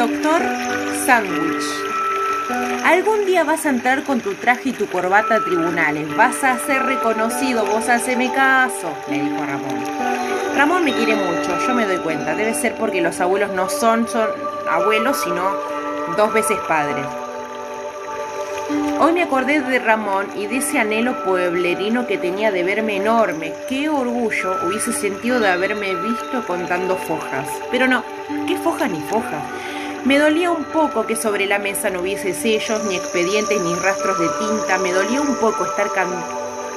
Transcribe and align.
doctor 0.00 0.40
Sandwich. 1.04 1.62
Algún 2.86 3.26
día 3.26 3.44
vas 3.44 3.66
a 3.66 3.68
entrar 3.68 4.02
con 4.04 4.22
tu 4.22 4.32
traje 4.32 4.70
y 4.70 4.72
tu 4.72 4.86
corbata 4.86 5.34
a 5.34 5.44
tribunales. 5.44 6.16
Vas 6.16 6.42
a 6.42 6.58
ser 6.58 6.84
reconocido, 6.84 7.66
vos 7.66 7.86
haceme 7.86 8.32
caso, 8.32 8.94
le 9.10 9.20
dijo 9.20 9.36
Ramón. 9.44 9.84
Ramón 10.56 10.84
me 10.86 10.94
quiere 10.94 11.16
mucho, 11.16 11.54
yo 11.66 11.74
me 11.74 11.84
doy 11.84 11.98
cuenta. 11.98 12.34
Debe 12.34 12.54
ser 12.54 12.76
porque 12.76 13.02
los 13.02 13.20
abuelos 13.20 13.50
no 13.52 13.68
son, 13.68 14.08
son 14.08 14.26
abuelos, 14.70 15.20
sino 15.22 15.54
dos 16.16 16.32
veces 16.32 16.56
padres. 16.66 17.04
Hoy 19.00 19.12
me 19.12 19.22
acordé 19.22 19.60
de 19.60 19.80
Ramón 19.80 20.28
y 20.34 20.46
de 20.46 20.58
ese 20.58 20.78
anhelo 20.78 21.24
pueblerino 21.24 22.06
que 22.06 22.16
tenía 22.16 22.50
de 22.50 22.64
verme 22.64 22.96
enorme. 22.96 23.52
Qué 23.68 23.90
orgullo 23.90 24.56
hubiese 24.66 24.94
sentido 24.94 25.40
de 25.40 25.48
haberme 25.48 25.94
visto 25.94 26.42
contando 26.46 26.96
fojas. 26.96 27.46
Pero 27.70 27.86
no, 27.86 28.02
¿qué 28.46 28.56
fojas 28.56 28.90
ni 28.90 29.00
fojas? 29.00 29.42
Me 30.04 30.18
dolía 30.18 30.50
un 30.50 30.64
poco 30.64 31.06
que 31.06 31.14
sobre 31.14 31.44
la 31.46 31.58
mesa 31.58 31.90
no 31.90 32.00
hubiese 32.00 32.32
sellos, 32.32 32.82
ni 32.84 32.96
expedientes, 32.96 33.60
ni 33.60 33.74
rastros 33.74 34.18
de 34.18 34.28
tinta. 34.38 34.78
Me 34.78 34.92
dolía 34.92 35.20
un 35.20 35.36
poco 35.36 35.66
estar 35.66 35.88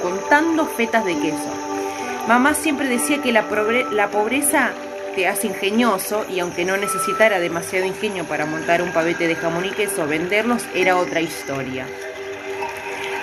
contando 0.02 0.66
fetas 0.66 1.06
de 1.06 1.14
queso. 1.14 1.50
Mamá 2.28 2.54
siempre 2.54 2.90
decía 2.90 3.22
que 3.22 3.32
la, 3.32 3.46
la 3.92 4.10
pobreza 4.10 4.72
te 5.16 5.28
hace 5.28 5.48
ingenioso 5.48 6.26
y 6.30 6.40
aunque 6.40 6.66
no 6.66 6.76
necesitara 6.76 7.40
demasiado 7.40 7.86
ingenio 7.86 8.26
para 8.26 8.46
montar 8.46 8.82
un 8.82 8.92
pavete 8.92 9.28
de 9.28 9.36
jamón 9.36 9.66
y 9.66 9.70
queso, 9.70 10.06
venderlos 10.06 10.66
era 10.76 10.98
otra 10.98 11.22
historia. 11.22 11.88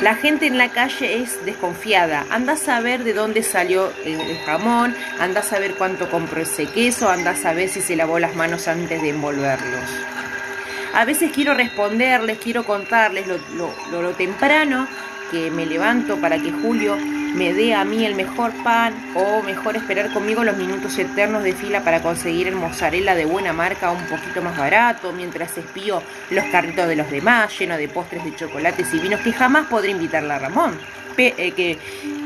La 0.02 0.14
gente 0.14 0.46
en 0.46 0.56
la 0.56 0.70
calle 0.70 1.22
es 1.22 1.44
desconfiada. 1.44 2.24
Anda 2.30 2.54
a 2.54 2.56
saber 2.56 3.04
de 3.04 3.12
dónde 3.12 3.42
salió 3.42 3.92
el 4.04 4.38
jamón, 4.46 4.94
anda 5.18 5.40
a 5.40 5.42
saber 5.42 5.74
cuánto 5.74 6.10
compró 6.10 6.40
ese 6.40 6.64
queso, 6.66 7.10
anda 7.10 7.32
a 7.32 7.36
saber 7.36 7.68
si 7.68 7.82
se 7.82 7.96
lavó 7.96 8.18
las 8.18 8.34
manos 8.34 8.66
antes 8.66 9.02
de 9.02 9.10
envolverlos. 9.10 9.84
A 10.94 11.04
veces 11.04 11.32
quiero 11.34 11.52
responderles, 11.52 12.38
quiero 12.38 12.64
contarles 12.64 13.26
lo, 13.26 13.72
lo 13.92 14.10
temprano 14.12 14.88
que 15.30 15.50
me 15.50 15.66
levanto 15.66 16.16
para 16.20 16.38
que 16.38 16.52
Julio 16.52 16.96
me 17.34 17.52
dé 17.54 17.74
a 17.74 17.84
mí 17.84 18.04
el 18.04 18.14
mejor 18.14 18.52
pan 18.64 18.94
o 19.14 19.42
mejor 19.42 19.76
esperar 19.76 20.12
conmigo 20.12 20.42
los 20.42 20.56
minutos 20.56 20.98
eternos 20.98 21.44
de 21.44 21.52
fila 21.52 21.82
para 21.82 22.02
conseguir 22.02 22.48
el 22.48 22.56
mozzarella 22.56 23.14
de 23.14 23.24
buena 23.24 23.52
marca 23.52 23.90
un 23.90 24.04
poquito 24.06 24.42
más 24.42 24.58
barato 24.58 25.12
mientras 25.12 25.56
espío 25.56 26.02
los 26.30 26.44
carritos 26.46 26.88
de 26.88 26.96
los 26.96 27.10
demás 27.10 27.56
llenos 27.58 27.78
de 27.78 27.88
postres 27.88 28.24
de 28.24 28.34
chocolates 28.34 28.92
y 28.92 28.98
vinos 28.98 29.20
que 29.20 29.32
jamás 29.32 29.66
podré 29.68 29.90
invitarle 29.90 30.32
a 30.32 30.38
Ramón 30.40 30.78
eh, 31.16 31.52
que, 31.52 31.78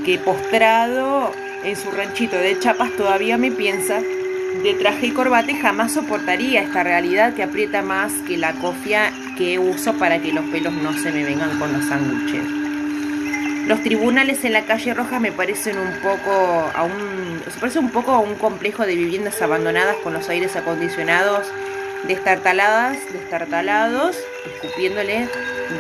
que 0.05 0.19
postrado 0.19 1.33
en 1.65 1.77
su 1.77 1.91
ranchito 1.91 2.37
de 2.37 2.59
chapas 2.59 2.93
todavía 2.97 3.37
me 3.37 3.51
piensa 3.51 4.01
de 4.01 4.75
traje 4.75 5.09
y 5.09 5.11
corbate 5.11 5.55
jamás 5.57 5.93
soportaría 5.93 6.63
esta 6.63 6.83
realidad 6.83 7.35
que 7.35 7.43
aprieta 7.43 7.83
más 7.83 8.13
que 8.27 8.37
la 8.37 8.53
cofia 8.53 9.13
que 9.37 9.59
uso 9.59 9.95
para 9.95 10.21
que 10.21 10.33
los 10.33 10.45
pelos 10.47 10.73
no 10.73 10.93
se 10.97 11.11
me 11.11 11.25
vengan 11.25 11.59
con 11.59 11.73
los 11.73 11.85
sándwiches. 11.87 12.64
Los 13.67 13.83
tribunales 13.83 14.45
en 14.45 14.53
la 14.53 14.67
calle 14.67 14.93
Roja 14.93 15.21
me 15.21 15.33
parecen 15.33 15.79
un 15.79 16.01
poco 16.03 16.71
a 16.75 16.83
un, 16.83 17.43
parece 17.59 17.79
un 17.79 17.91
poco 17.91 18.19
un 18.19 18.35
complejo 18.35 18.85
de 18.85 18.95
viviendas 18.95 19.41
abandonadas 19.41 19.97
con 20.03 20.13
los 20.13 20.29
aires 20.29 20.55
acondicionados 20.55 21.47
destartaladas, 22.07 22.99
destartalados, 23.11 24.17
escupiéndole 24.55 25.29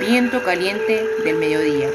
viento 0.01 0.43
caliente 0.43 1.05
del 1.25 1.37
mediodía. 1.37 1.89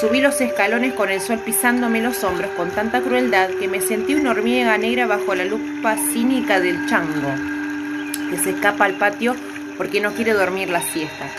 Subí 0.00 0.22
los 0.22 0.40
escalones 0.40 0.94
con 0.94 1.10
el 1.10 1.20
sol 1.20 1.40
pisándome 1.44 2.00
los 2.00 2.24
hombros 2.24 2.50
con 2.56 2.70
tanta 2.70 3.02
crueldad 3.02 3.50
que 3.50 3.68
me 3.68 3.82
sentí 3.82 4.14
una 4.14 4.30
hormiga 4.30 4.78
negra 4.78 5.06
bajo 5.06 5.34
la 5.34 5.44
lupa 5.44 5.96
cínica 6.12 6.60
del 6.60 6.88
chango, 6.88 7.34
que 8.30 8.38
se 8.38 8.50
escapa 8.50 8.86
al 8.86 8.94
patio 8.94 9.34
porque 9.78 10.00
no 10.00 10.12
quiere 10.12 10.34
dormir 10.34 10.68
la 10.68 10.82
siesta. 10.82 11.30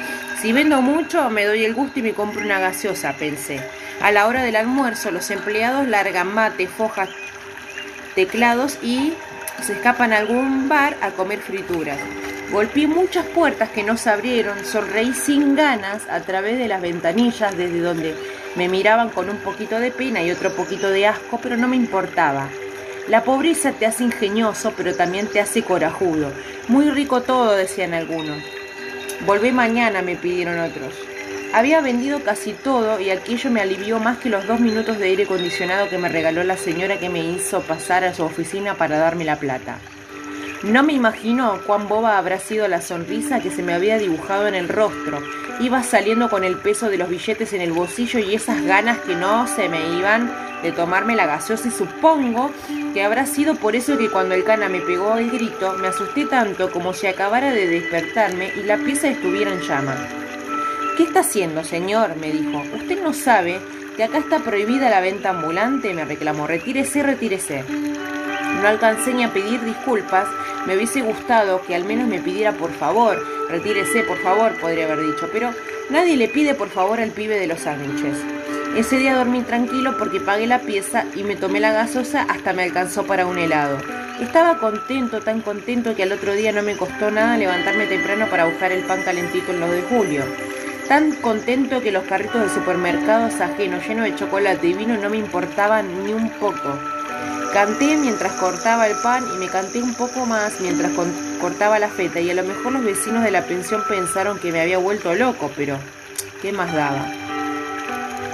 Si 0.41 0.53
vendo 0.53 0.81
mucho, 0.81 1.29
me 1.29 1.45
doy 1.45 1.65
el 1.65 1.75
gusto 1.75 1.99
y 1.99 2.01
me 2.01 2.13
compro 2.13 2.41
una 2.41 2.59
gaseosa, 2.59 3.13
pensé. 3.13 3.59
A 4.01 4.11
la 4.11 4.25
hora 4.25 4.41
del 4.41 4.55
almuerzo, 4.55 5.11
los 5.11 5.29
empleados 5.29 5.87
largan 5.87 6.33
mate, 6.33 6.65
fojas, 6.67 7.09
teclados 8.15 8.79
y 8.81 9.13
se 9.61 9.73
escapan 9.73 10.13
a 10.13 10.17
algún 10.17 10.69
bar 10.69 10.95
a 11.01 11.11
comer 11.11 11.39
frituras. 11.39 11.99
Golpeé 12.51 12.87
muchas 12.87 13.25
puertas 13.27 13.69
que 13.69 13.83
no 13.83 13.97
se 13.97 14.09
abrieron, 14.09 14.65
sonreí 14.65 15.13
sin 15.13 15.55
ganas 15.55 16.07
a 16.09 16.21
través 16.21 16.57
de 16.57 16.67
las 16.67 16.81
ventanillas 16.81 17.55
desde 17.55 17.79
donde 17.79 18.15
me 18.55 18.69
miraban 18.69 19.09
con 19.09 19.29
un 19.29 19.37
poquito 19.37 19.79
de 19.79 19.91
pena 19.91 20.23
y 20.23 20.31
otro 20.31 20.51
poquito 20.55 20.89
de 20.89 21.05
asco, 21.05 21.39
pero 21.43 21.57
no 21.57 21.67
me 21.67 21.75
importaba. 21.75 22.49
La 23.09 23.23
pobreza 23.23 23.71
te 23.71 23.87
hace 23.87 24.03
ingenioso, 24.03 24.71
pero 24.77 24.93
también 24.93 25.25
te 25.25 25.39
hace 25.39 25.63
corajudo. 25.63 26.31
Muy 26.67 26.91
rico 26.91 27.21
todo, 27.21 27.55
decían 27.55 27.95
algunos. 27.95 28.37
Volvé 29.25 29.51
mañana, 29.51 30.03
me 30.03 30.15
pidieron 30.15 30.59
otros. 30.59 30.93
Había 31.51 31.81
vendido 31.81 32.23
casi 32.23 32.53
todo 32.53 32.99
y 32.99 33.09
aquello 33.09 33.49
me 33.49 33.61
alivió 33.61 33.99
más 33.99 34.19
que 34.19 34.29
los 34.29 34.45
dos 34.45 34.59
minutos 34.59 34.99
de 34.99 35.05
aire 35.05 35.23
acondicionado 35.23 35.89
que 35.89 35.97
me 35.97 36.07
regaló 36.07 36.43
la 36.43 36.55
señora 36.55 36.99
que 36.99 37.09
me 37.09 37.23
hizo 37.23 37.61
pasar 37.61 38.03
a 38.03 38.13
su 38.13 38.23
oficina 38.23 38.75
para 38.75 38.99
darme 38.99 39.25
la 39.25 39.37
plata. 39.37 39.79
No 40.61 40.83
me 40.83 40.93
imagino 40.93 41.61
cuán 41.65 41.87
boba 41.87 42.19
habrá 42.19 42.37
sido 42.37 42.67
la 42.67 42.79
sonrisa 42.79 43.39
que 43.39 43.49
se 43.49 43.63
me 43.63 43.73
había 43.73 43.97
dibujado 43.97 44.47
en 44.47 44.53
el 44.53 44.69
rostro. 44.69 45.19
Iba 45.59 45.81
saliendo 45.81 46.29
con 46.29 46.43
el 46.43 46.57
peso 46.57 46.89
de 46.89 46.99
los 46.99 47.09
billetes 47.09 47.53
en 47.53 47.61
el 47.61 47.71
bolsillo 47.71 48.19
y 48.19 48.35
esas 48.35 48.61
ganas 48.61 48.99
que 48.99 49.15
no 49.15 49.47
se 49.47 49.67
me 49.67 49.97
iban 49.97 50.48
de 50.63 50.71
tomarme 50.71 51.15
la 51.15 51.25
gaseosa 51.25 51.71
supongo 51.71 52.51
que 52.93 53.03
habrá 53.03 53.25
sido 53.25 53.55
por 53.55 53.75
eso 53.75 53.97
que 53.97 54.09
cuando 54.09 54.35
el 54.35 54.43
cana 54.43 54.69
me 54.69 54.81
pegó 54.81 55.17
el 55.17 55.31
grito 55.31 55.73
me 55.73 55.87
asusté 55.87 56.25
tanto 56.25 56.71
como 56.71 56.93
si 56.93 57.07
acabara 57.07 57.51
de 57.51 57.67
despertarme 57.67 58.51
y 58.55 58.63
la 58.63 58.77
pieza 58.77 59.07
estuviera 59.07 59.51
en 59.51 59.61
llama. 59.61 59.95
¿Qué 60.97 61.03
está 61.03 61.21
haciendo, 61.21 61.63
señor? 61.63 62.17
me 62.17 62.31
dijo. 62.31 62.61
¿Usted 62.75 63.01
no 63.01 63.13
sabe 63.13 63.59
que 63.95 64.03
acá 64.03 64.17
está 64.17 64.39
prohibida 64.39 64.89
la 64.89 64.99
venta 64.99 65.29
ambulante? 65.29 65.93
me 65.93 66.03
reclamó. 66.03 66.45
Retírese, 66.45 67.03
retírese. 67.03 67.63
No 68.61 68.67
alcancé 68.67 69.13
ni 69.13 69.23
a 69.23 69.31
pedir 69.31 69.63
disculpas, 69.63 70.27
me 70.65 70.75
hubiese 70.75 71.01
gustado 71.01 71.61
que 71.61 71.75
al 71.75 71.85
menos 71.85 72.09
me 72.09 72.19
pidiera 72.19 72.51
por 72.51 72.71
favor, 72.71 73.17
retírese 73.49 74.03
por 74.03 74.17
favor, 74.17 74.51
podría 74.59 74.91
haber 74.91 75.05
dicho, 75.05 75.29
pero 75.31 75.51
nadie 75.89 76.17
le 76.17 76.27
pide 76.27 76.53
por 76.53 76.69
favor 76.69 76.99
al 76.99 77.11
pibe 77.11 77.39
de 77.39 77.47
los 77.47 77.61
sándwiches. 77.61 78.38
Ese 78.75 78.97
día 78.97 79.15
dormí 79.15 79.41
tranquilo 79.41 79.97
porque 79.97 80.19
pagué 80.19 80.47
la 80.47 80.59
pieza 80.59 81.05
y 81.15 81.23
me 81.23 81.35
tomé 81.35 81.59
la 81.59 81.73
gasosa 81.73 82.21
hasta 82.21 82.53
me 82.53 82.63
alcanzó 82.63 83.03
para 83.05 83.25
un 83.25 83.37
helado. 83.37 83.77
Estaba 84.21 84.59
contento, 84.59 85.21
tan 85.21 85.41
contento 85.41 85.95
que 85.95 86.03
al 86.03 86.11
otro 86.11 86.33
día 86.33 86.51
no 86.51 86.61
me 86.61 86.77
costó 86.77 87.09
nada 87.09 87.37
levantarme 87.37 87.87
temprano 87.87 88.27
para 88.29 88.45
buscar 88.45 88.71
el 88.71 88.83
pan 88.83 89.01
calentito 89.03 89.51
en 89.51 89.59
los 89.59 89.71
de 89.71 89.81
julio. 89.81 90.23
Tan 90.87 91.11
contento 91.13 91.81
que 91.81 91.91
los 91.91 92.03
carritos 92.03 92.41
de 92.41 92.49
supermercados 92.49 93.41
ajenos 93.41 93.85
llenos 93.87 94.05
de 94.05 94.15
chocolate 94.15 94.67
y 94.67 94.73
vino 94.73 94.97
no 94.97 95.09
me 95.09 95.17
importaban 95.17 96.05
ni 96.05 96.13
un 96.13 96.29
poco. 96.31 96.79
Canté 97.53 97.97
mientras 97.97 98.33
cortaba 98.33 98.87
el 98.87 98.95
pan 98.97 99.23
y 99.35 99.37
me 99.39 99.47
canté 99.47 99.81
un 99.81 99.95
poco 99.95 100.25
más 100.25 100.59
mientras 100.61 100.91
cortaba 101.41 101.79
la 101.79 101.89
feta 101.89 102.19
y 102.19 102.29
a 102.29 102.35
lo 102.35 102.43
mejor 102.43 102.73
los 102.73 102.83
vecinos 102.83 103.23
de 103.23 103.31
la 103.31 103.43
pensión 103.43 103.83
pensaron 103.87 104.37
que 104.37 104.51
me 104.51 104.61
había 104.61 104.77
vuelto 104.77 105.15
loco, 105.15 105.51
pero 105.55 105.77
¿qué 106.41 106.51
más 106.51 106.73
daba? 106.73 107.28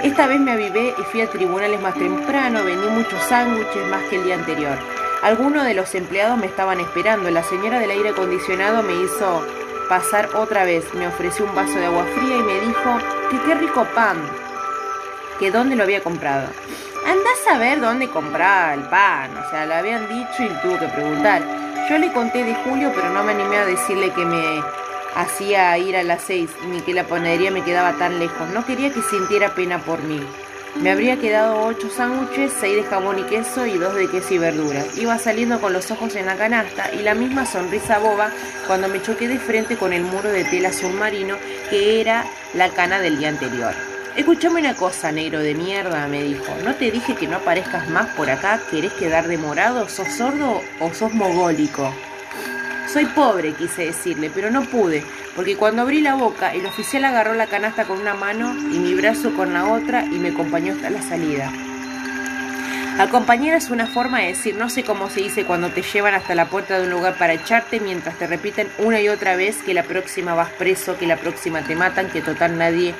Esta 0.02 0.26
vez 0.26 0.40
me 0.40 0.52
avivé 0.52 0.94
y 0.96 1.02
fui 1.04 1.20
a 1.20 1.30
tribunales 1.30 1.80
más 1.80 1.94
temprano, 1.94 2.64
vendí 2.64 2.86
muchos 2.88 3.20
sándwiches 3.24 3.88
más 3.88 4.02
que 4.04 4.16
el 4.16 4.24
día 4.24 4.34
anterior. 4.34 4.78
Algunos 5.22 5.64
de 5.64 5.74
los 5.74 5.94
empleados 5.94 6.38
me 6.38 6.46
estaban 6.46 6.78
esperando. 6.78 7.30
La 7.30 7.42
señora 7.42 7.80
del 7.80 7.90
aire 7.90 8.10
acondicionado 8.10 8.82
me 8.82 8.94
hizo 8.94 9.44
pasar 9.88 10.28
otra 10.34 10.64
vez. 10.64 10.92
Me 10.94 11.08
ofreció 11.08 11.46
un 11.46 11.54
vaso 11.54 11.78
de 11.78 11.86
agua 11.86 12.04
fría 12.14 12.36
y 12.36 12.42
me 12.42 12.60
dijo 12.60 12.98
que 13.30 13.40
qué 13.40 13.54
rico 13.54 13.86
pan. 13.94 14.18
Que 15.40 15.50
dónde 15.50 15.74
lo 15.74 15.82
había 15.82 16.02
comprado. 16.02 16.48
Andás 17.06 17.46
a 17.50 17.58
ver 17.58 17.80
dónde 17.80 18.08
compraba 18.08 18.74
el 18.74 18.82
pan. 18.82 19.36
O 19.36 19.50
sea, 19.50 19.66
lo 19.66 19.74
habían 19.74 20.06
dicho 20.08 20.42
y 20.42 20.48
tuvo 20.62 20.78
que 20.78 20.88
preguntar. 20.88 21.42
Yo 21.88 21.98
le 21.98 22.12
conté 22.12 22.44
de 22.44 22.54
Julio, 22.54 22.92
pero 22.94 23.10
no 23.10 23.24
me 23.24 23.32
animé 23.32 23.56
a 23.56 23.66
decirle 23.66 24.10
que 24.10 24.24
me 24.24 24.62
hacía 25.16 25.76
ir 25.78 25.96
a 25.96 26.02
las 26.02 26.22
seis 26.22 26.50
ni 26.70 26.80
que 26.82 26.94
la 26.94 27.04
panadería 27.04 27.50
me 27.50 27.64
quedaba 27.64 27.94
tan 27.94 28.18
lejos. 28.18 28.48
No 28.50 28.64
quería 28.64 28.92
que 28.92 29.02
sintiera 29.02 29.54
pena 29.54 29.78
por 29.78 30.02
mí. 30.02 30.20
Me 30.80 30.90
habría 30.90 31.18
quedado 31.18 31.64
ocho 31.64 31.88
sándwiches, 31.88 32.52
seis 32.60 32.76
de 32.76 32.82
jamón 32.84 33.18
y 33.18 33.22
queso 33.22 33.64
y 33.64 33.78
dos 33.78 33.94
de 33.94 34.10
queso 34.10 34.34
y 34.34 34.38
verduras. 34.38 34.98
Iba 34.98 35.16
saliendo 35.18 35.58
con 35.58 35.72
los 35.72 35.90
ojos 35.90 36.14
en 36.16 36.26
la 36.26 36.36
canasta 36.36 36.92
y 36.92 37.02
la 37.02 37.14
misma 37.14 37.46
sonrisa 37.46 37.98
boba 37.98 38.30
cuando 38.66 38.86
me 38.88 39.00
choqué 39.00 39.26
de 39.26 39.38
frente 39.38 39.78
con 39.78 39.94
el 39.94 40.02
muro 40.02 40.28
de 40.28 40.44
tela 40.44 40.68
azul 40.68 40.92
marino 40.92 41.36
que 41.70 42.02
era 42.02 42.26
la 42.52 42.68
cana 42.68 43.00
del 43.00 43.18
día 43.18 43.30
anterior. 43.30 43.72
Escuchame 44.16 44.60
una 44.60 44.74
cosa, 44.74 45.12
negro 45.12 45.40
de 45.40 45.54
mierda, 45.54 46.06
me 46.08 46.22
dijo. 46.22 46.54
¿No 46.62 46.74
te 46.74 46.90
dije 46.90 47.14
que 47.14 47.26
no 47.26 47.36
aparezcas 47.36 47.88
más 47.88 48.08
por 48.14 48.28
acá? 48.28 48.60
¿Querés 48.70 48.92
quedar 48.94 49.28
demorado? 49.28 49.88
¿Sos 49.88 50.08
sordo 50.08 50.60
o 50.80 50.92
sos 50.92 51.12
mogólico? 51.14 51.90
Soy 52.96 53.04
pobre, 53.04 53.52
quise 53.52 53.84
decirle, 53.84 54.30
pero 54.34 54.50
no 54.50 54.62
pude, 54.62 55.04
porque 55.34 55.54
cuando 55.54 55.82
abrí 55.82 56.00
la 56.00 56.14
boca, 56.14 56.54
el 56.54 56.64
oficial 56.64 57.04
agarró 57.04 57.34
la 57.34 57.46
canasta 57.46 57.84
con 57.84 58.00
una 58.00 58.14
mano 58.14 58.54
y 58.58 58.78
mi 58.78 58.94
brazo 58.94 59.34
con 59.34 59.52
la 59.52 59.70
otra 59.70 60.06
y 60.06 60.18
me 60.18 60.30
acompañó 60.30 60.72
hasta 60.72 60.88
la 60.88 61.02
salida. 61.02 61.52
Acompañar 62.98 63.54
es 63.54 63.68
una 63.68 63.86
forma 63.86 64.20
de 64.20 64.28
decir, 64.28 64.54
no 64.56 64.70
sé 64.70 64.82
cómo 64.82 65.10
se 65.10 65.20
dice 65.20 65.44
cuando 65.44 65.68
te 65.68 65.82
llevan 65.82 66.14
hasta 66.14 66.34
la 66.34 66.46
puerta 66.46 66.78
de 66.78 66.84
un 66.84 66.90
lugar 66.90 67.18
para 67.18 67.34
echarte 67.34 67.80
mientras 67.80 68.18
te 68.18 68.26
repiten 68.26 68.70
una 68.78 68.98
y 68.98 69.10
otra 69.10 69.36
vez 69.36 69.58
que 69.58 69.74
la 69.74 69.82
próxima 69.82 70.34
vas 70.34 70.48
preso, 70.52 70.96
que 70.96 71.06
la 71.06 71.18
próxima 71.18 71.60
te 71.60 71.76
matan, 71.76 72.08
que 72.08 72.22
total 72.22 72.56
nadie 72.56 72.94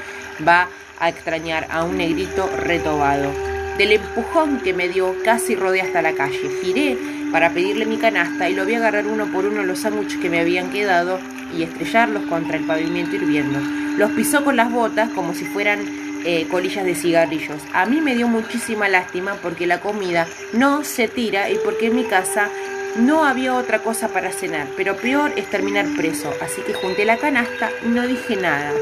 va 0.46 0.68
a 1.00 1.08
extrañar 1.08 1.68
a 1.70 1.84
un 1.84 1.96
negrito 1.96 2.50
retobado. 2.54 3.32
Del 3.78 3.92
empujón 3.92 4.60
que 4.60 4.74
me 4.74 4.90
dio 4.90 5.14
casi 5.24 5.54
rodé 5.54 5.80
hasta 5.80 6.02
la 6.02 6.12
calle. 6.12 6.50
Giré 6.62 7.15
para 7.36 7.50
pedirle 7.50 7.84
mi 7.84 7.98
canasta 7.98 8.48
y 8.48 8.54
lo 8.54 8.64
vi 8.64 8.76
agarrar 8.76 9.06
uno 9.06 9.26
por 9.26 9.44
uno 9.44 9.62
los 9.62 9.80
sándwiches 9.80 10.18
que 10.22 10.30
me 10.30 10.40
habían 10.40 10.70
quedado 10.70 11.18
y 11.54 11.64
estrellarlos 11.64 12.22
contra 12.30 12.56
el 12.56 12.64
pavimento 12.64 13.14
hirviendo. 13.14 13.58
Los 13.98 14.12
pisó 14.12 14.42
con 14.42 14.56
las 14.56 14.72
botas 14.72 15.10
como 15.10 15.34
si 15.34 15.44
fueran 15.44 15.80
eh, 16.24 16.46
colillas 16.50 16.86
de 16.86 16.94
cigarrillos. 16.94 17.60
A 17.74 17.84
mí 17.84 18.00
me 18.00 18.14
dio 18.14 18.26
muchísima 18.26 18.88
lástima 18.88 19.34
porque 19.42 19.66
la 19.66 19.80
comida 19.80 20.26
no 20.54 20.82
se 20.82 21.08
tira 21.08 21.50
y 21.50 21.56
porque 21.62 21.88
en 21.88 21.96
mi 21.96 22.04
casa 22.04 22.48
no 22.96 23.26
había 23.26 23.54
otra 23.54 23.80
cosa 23.80 24.08
para 24.08 24.32
cenar, 24.32 24.68
pero 24.74 24.96
peor 24.96 25.30
es 25.36 25.44
terminar 25.50 25.84
preso, 25.94 26.32
así 26.40 26.62
que 26.62 26.72
junté 26.72 27.04
la 27.04 27.18
canasta 27.18 27.68
y 27.84 27.88
no 27.88 28.06
dije 28.06 28.36
nada. 28.36 28.72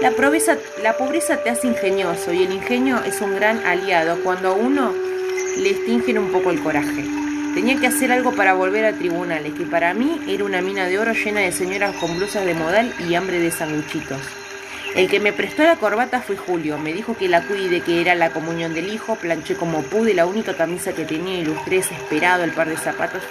La 0.00 0.12
pobreza, 0.12 0.56
la 0.82 0.96
pobreza 0.96 1.42
te 1.42 1.50
hace 1.50 1.66
ingenioso 1.66 2.32
y 2.32 2.44
el 2.44 2.54
ingenio 2.54 3.04
es 3.04 3.20
un 3.20 3.34
gran 3.34 3.58
aliado 3.66 4.16
cuando 4.24 4.48
a 4.48 4.52
uno 4.54 4.94
le 5.58 5.68
extinguen 5.68 6.16
un 6.16 6.32
poco 6.32 6.50
el 6.50 6.62
coraje. 6.62 7.27
Tenía 7.58 7.80
que 7.80 7.88
hacer 7.88 8.12
algo 8.12 8.36
para 8.36 8.54
volver 8.54 8.84
a 8.84 8.92
tribunales, 8.92 9.52
que 9.52 9.64
para 9.64 9.92
mí 9.92 10.20
era 10.28 10.44
una 10.44 10.60
mina 10.60 10.86
de 10.86 10.96
oro 10.96 11.12
llena 11.12 11.40
de 11.40 11.50
señoras 11.50 11.92
con 11.96 12.16
blusas 12.16 12.46
de 12.46 12.54
modal 12.54 12.94
y 13.00 13.16
hambre 13.16 13.40
de 13.40 13.50
sanguchitos. 13.50 14.20
El 14.94 15.10
que 15.10 15.18
me 15.18 15.32
prestó 15.32 15.64
la 15.64 15.74
corbata 15.74 16.20
fue 16.20 16.36
Julio. 16.36 16.78
Me 16.78 16.92
dijo 16.92 17.16
que 17.16 17.26
la 17.26 17.42
cuide, 17.42 17.80
que 17.80 18.00
era 18.00 18.14
la 18.14 18.30
comunión 18.30 18.74
del 18.74 18.92
hijo. 18.92 19.16
Planché 19.16 19.56
como 19.56 19.82
pude 19.82 20.14
la 20.14 20.24
única 20.24 20.56
camisa 20.56 20.92
que 20.92 21.04
tenía, 21.04 21.40
ilustré 21.40 21.78
desesperado 21.78 22.44
el 22.44 22.52
par 22.52 22.68
de 22.68 22.76
zapatos 22.76 23.24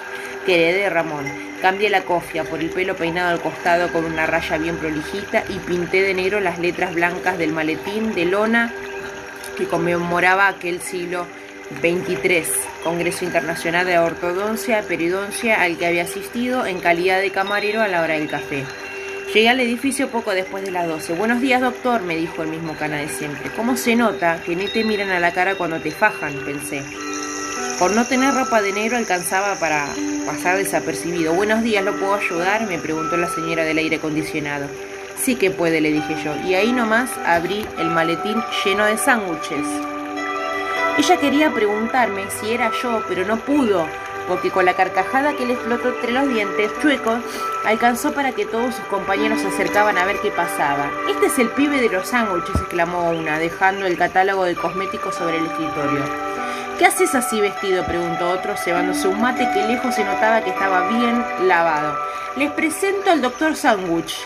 que 0.46 0.56
heredé 0.56 0.82
de 0.82 0.90
Ramón. 0.90 1.24
Cambié 1.62 1.90
la 1.90 2.02
cofia 2.02 2.44
por 2.44 2.60
el 2.60 2.70
pelo 2.70 2.98
peinado 2.98 3.30
al 3.30 3.40
costado 3.40 3.94
con 3.94 4.04
una 4.04 4.26
raya 4.26 4.58
bien 4.58 4.76
prolijita 4.76 5.46
y 5.48 5.58
pinté 5.60 6.02
de 6.02 6.14
negro 6.14 6.42
las 6.42 6.60
letras 6.60 6.94
blancas 6.94 7.38
del 7.38 7.54
maletín 7.54 8.14
de 8.14 8.26
lona 8.26 8.74
que 9.58 9.68
conmemoraba 9.68 10.50
aquel 10.50 10.82
siglo 10.82 11.26
23, 11.82 12.48
Congreso 12.84 13.26
Internacional 13.26 13.86
de 13.86 14.00
Ortodoncia 14.00 14.80
y 14.80 14.84
Peridoncia 14.84 15.62
al 15.62 15.78
que 15.78 15.86
había 15.86 16.04
asistido 16.04 16.66
en 16.66 16.80
calidad 16.80 17.22
de 17.22 17.32
camarero 17.32 17.82
a 17.82 17.88
la 17.88 18.02
hora 18.02 18.14
del 18.16 18.30
café. 18.30 18.64
Llegué 19.34 19.50
al 19.50 19.60
edificio 19.60 20.08
poco 20.08 20.32
después 20.32 20.64
de 20.64 20.72
las 20.72 20.88
12. 20.88 21.14
Buenos 21.14 21.42
días, 21.42 21.60
doctor, 21.60 22.02
me 22.02 22.16
dijo 22.16 22.44
el 22.44 22.50
mismo 22.50 22.76
cana 22.78 22.98
de 22.98 23.10
siempre. 23.10 23.52
¿Cómo 23.56 23.76
se 23.76 23.96
nota 23.96 24.42
que 24.46 24.56
ni 24.56 24.68
te 24.68 24.86
miran 24.86 25.10
a 25.10 25.20
la 25.20 25.34
cara 25.34 25.56
cuando 25.56 25.82
te 25.82 25.92
fajan? 25.92 26.34
pensé. 26.46 26.82
Por 27.78 27.92
no 27.92 28.06
tener 28.06 28.34
ropa 28.34 28.62
de 28.62 28.72
negro 28.72 28.98
alcanzaba 28.98 29.56
para 29.60 29.88
pasar 30.26 30.58
desapercibido. 30.58 31.34
Buenos 31.34 31.62
días, 31.62 31.84
¿lo 31.84 31.96
puedo 32.00 32.16
ayudar? 32.16 32.66
me 32.68 32.80
preguntó 32.80 33.18
la 33.18 33.30
señora 33.30 33.64
del 33.66 33.78
aire 33.78 33.98
acondicionado. 33.98 34.68
Sí 35.22 35.36
que 35.36 35.52
puede, 35.52 35.82
le 35.82 35.92
dije 35.92 36.16
yo. 36.24 36.34
Y 36.48 36.56
ahí 36.56 36.72
nomás 36.72 37.10
abrí 37.26 37.66
el 37.78 37.90
maletín 37.90 38.42
lleno 38.64 38.86
de 38.86 38.98
sándwiches. 38.98 39.97
Ella 40.98 41.18
quería 41.18 41.52
preguntarme 41.52 42.26
si 42.32 42.52
era 42.52 42.72
yo, 42.82 43.04
pero 43.08 43.24
no 43.24 43.38
pudo, 43.38 43.86
porque 44.28 44.50
con 44.50 44.66
la 44.66 44.74
carcajada 44.74 45.34
que 45.34 45.46
le 45.46 45.54
explotó 45.54 45.90
entre 45.90 46.12
los 46.12 46.28
dientes 46.28 46.72
chuecos, 46.82 47.20
alcanzó 47.66 48.14
para 48.14 48.32
que 48.32 48.48
todos 48.48 48.74
sus 48.74 48.86
compañeros 48.86 49.42
se 49.42 49.48
acercaban 49.48 50.00
a 50.00 50.06
ver 50.06 50.18
qué 50.22 50.32
pasaba. 50.32 50.90
Este 51.08 51.28
es 51.28 51.38
el 51.38 51.50
pibe 51.50 51.80
de 51.82 51.90
los 51.90 52.08
sándwiches, 52.08 52.56
exclamó 52.56 53.12
una, 53.12 53.38
dejando 53.38 53.86
el 53.86 53.96
catálogo 53.96 54.46
de 54.46 54.56
cosméticos 54.56 55.14
sobre 55.14 55.38
el 55.38 55.46
escritorio. 55.46 56.04
¿Qué 56.80 56.86
haces 56.88 57.14
así 57.14 57.42
vestido? 57.42 57.86
preguntó 57.86 58.32
otro, 58.32 58.58
cebándose 58.58 59.08
un 59.08 59.22
mate 59.22 59.48
que 59.54 59.68
lejos 59.68 59.94
se 59.94 60.04
notaba 60.04 60.42
que 60.42 60.50
estaba 60.50 60.88
bien 60.88 61.24
lavado. 61.48 61.96
Les 62.38 62.52
presento 62.52 63.12
al 63.12 63.22
doctor 63.22 63.56
Sandwich. 63.56 64.18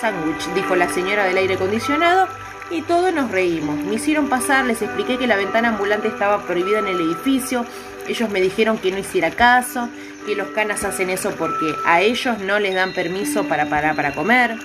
Sandwich, 0.00 0.46
dijo 0.54 0.76
la 0.76 0.88
señora 0.88 1.24
del 1.24 1.36
aire 1.36 1.54
acondicionado, 1.54 2.28
y 2.72 2.82
todos 2.82 3.12
nos 3.12 3.30
reímos. 3.30 3.76
Me 3.84 3.94
hicieron 3.94 4.28
pasar, 4.28 4.64
les 4.64 4.82
expliqué 4.82 5.18
que 5.18 5.26
la 5.26 5.36
ventana 5.36 5.68
ambulante 5.68 6.08
estaba 6.08 6.46
prohibida 6.46 6.78
en 6.78 6.86
el 6.86 7.00
edificio. 7.00 7.66
Ellos 8.08 8.30
me 8.30 8.40
dijeron 8.40 8.78
que 8.78 8.90
no 8.90 8.98
hiciera 8.98 9.30
caso, 9.30 9.88
que 10.26 10.34
los 10.34 10.48
canas 10.48 10.82
hacen 10.84 11.10
eso 11.10 11.30
porque 11.32 11.74
a 11.84 12.00
ellos 12.00 12.38
no 12.38 12.58
les 12.58 12.74
dan 12.74 12.92
permiso 12.92 13.44
para 13.44 13.66
parar 13.66 13.94
para 13.94 14.14
comer. 14.14 14.56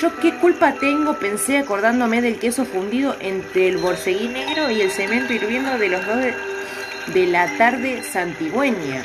Yo 0.00 0.14
qué 0.20 0.34
culpa 0.34 0.74
tengo, 0.74 1.18
pensé 1.18 1.58
acordándome 1.58 2.22
del 2.22 2.38
queso 2.38 2.64
fundido 2.64 3.16
entre 3.20 3.68
el 3.68 3.78
borceguí 3.78 4.28
negro 4.28 4.70
y 4.70 4.80
el 4.80 4.90
cemento 4.90 5.32
hirviendo 5.32 5.76
de 5.76 5.88
los 5.88 6.06
dos 6.06 6.18
de 7.12 7.26
la 7.26 7.58
tarde 7.58 8.02
santigüeña. 8.04 9.02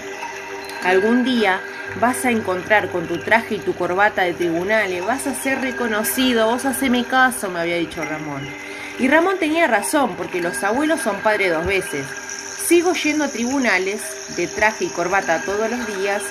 Algún 0.83 1.23
día 1.23 1.61
vas 1.99 2.25
a 2.25 2.31
encontrar 2.31 2.89
con 2.89 3.07
tu 3.07 3.17
traje 3.17 3.55
y 3.55 3.59
tu 3.59 3.73
corbata 3.73 4.23
de 4.23 4.33
tribunales, 4.33 5.05
vas 5.05 5.27
a 5.27 5.33
ser 5.35 5.61
reconocido, 5.61 6.47
vos 6.47 6.65
haceme 6.65 7.03
caso, 7.05 7.49
me 7.49 7.59
había 7.59 7.77
dicho 7.77 8.03
Ramón. 8.03 8.47
Y 8.99 9.07
Ramón 9.07 9.37
tenía 9.39 9.67
razón, 9.67 10.15
porque 10.15 10.41
los 10.41 10.63
abuelos 10.63 11.01
son 11.01 11.17
padres 11.17 11.51
dos 11.51 11.65
veces. 11.65 12.05
Sigo 12.67 12.93
yendo 12.93 13.25
a 13.25 13.27
tribunales 13.27 14.01
de 14.35 14.47
traje 14.47 14.85
y 14.85 14.89
corbata 14.89 15.41
todos 15.43 15.69
los 15.69 15.97
días, 15.97 16.21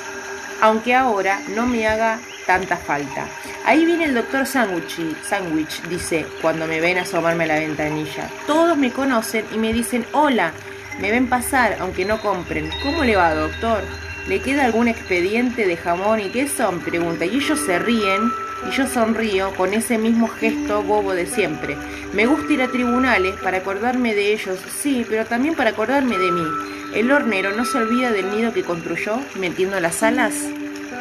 aunque 0.60 0.94
ahora 0.94 1.40
no 1.54 1.66
me 1.66 1.86
haga 1.86 2.20
tanta 2.46 2.76
falta. 2.76 3.26
Ahí 3.64 3.84
viene 3.84 4.04
el 4.04 4.14
doctor 4.14 4.46
Sandwich, 4.46 5.82
dice, 5.88 6.26
cuando 6.40 6.66
me 6.66 6.80
ven 6.80 6.98
asomarme 6.98 7.44
a 7.44 7.48
la 7.48 7.58
ventanilla. 7.60 8.28
Todos 8.46 8.76
me 8.76 8.92
conocen 8.92 9.44
y 9.52 9.58
me 9.58 9.72
dicen, 9.72 10.06
hola, 10.12 10.52
me 11.00 11.10
ven 11.10 11.28
pasar, 11.28 11.76
aunque 11.80 12.04
no 12.04 12.20
compren. 12.20 12.70
¿Cómo 12.82 13.04
le 13.04 13.16
va, 13.16 13.34
doctor? 13.34 13.82
¿Le 14.28 14.40
queda 14.40 14.64
algún 14.64 14.88
expediente 14.88 15.66
de 15.66 15.76
jamón 15.76 16.20
y 16.20 16.28
queso? 16.30 16.70
Me 16.70 16.80
pregunta. 16.80 17.24
Y 17.24 17.36
ellos 17.36 17.58
se 17.58 17.78
ríen 17.78 18.30
y 18.68 18.70
yo 18.70 18.86
sonrío 18.86 19.52
con 19.54 19.74
ese 19.74 19.98
mismo 19.98 20.28
gesto 20.28 20.82
bobo 20.82 21.12
de 21.12 21.26
siempre. 21.26 21.76
Me 22.12 22.26
gusta 22.26 22.52
ir 22.52 22.62
a 22.62 22.68
tribunales 22.68 23.34
para 23.42 23.58
acordarme 23.58 24.14
de 24.14 24.32
ellos, 24.32 24.58
sí, 24.80 25.04
pero 25.08 25.24
también 25.26 25.54
para 25.54 25.70
acordarme 25.70 26.18
de 26.18 26.30
mí. 26.30 26.46
El 26.94 27.10
hornero 27.10 27.52
no 27.56 27.64
se 27.64 27.78
olvida 27.78 28.12
del 28.12 28.30
nido 28.30 28.52
que 28.52 28.62
construyó 28.62 29.18
metiendo 29.36 29.80
las 29.80 30.02
alas 30.02 30.34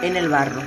en 0.02 0.16
el 0.16 0.30
barro. 0.30 0.62